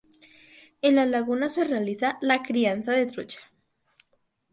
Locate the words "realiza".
1.63-2.17